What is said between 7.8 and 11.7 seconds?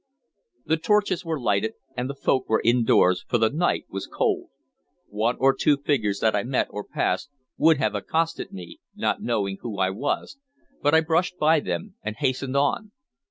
accosted me, not knowing who I was, but I brushed by